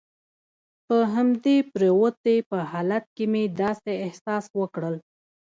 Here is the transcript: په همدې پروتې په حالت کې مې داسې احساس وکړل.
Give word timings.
په 0.87 0.97
همدې 1.13 1.57
پروتې 1.73 2.35
په 2.49 2.57
حالت 2.71 3.05
کې 3.15 3.25
مې 3.31 3.43
داسې 3.61 3.91
احساس 4.05 4.45
وکړل. 4.59 4.95